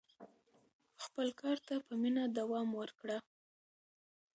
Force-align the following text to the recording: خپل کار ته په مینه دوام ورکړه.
خپل 1.03 1.27
کار 1.41 1.57
ته 1.67 1.75
په 1.85 1.93
مینه 2.01 2.23
دوام 2.37 2.67
ورکړه. 2.79 3.17